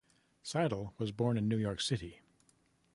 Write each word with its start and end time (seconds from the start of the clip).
Seidel 0.41 0.95
was 0.97 1.11
born 1.11 1.37
in 1.37 1.47
New 1.47 1.57
York 1.59 1.79
City. 1.79 2.21